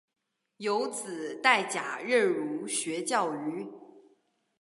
[0.57, 3.69] 有子戴槚任儒学教谕。